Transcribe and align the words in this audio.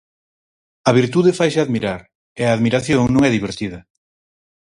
A 0.89 0.91
virtude 0.99 1.37
faise 1.39 1.59
admirar, 1.61 2.01
e 2.41 2.41
a 2.45 2.53
admiración 2.57 3.03
non 3.09 3.21
é 3.27 3.29
divertida. 3.37 3.79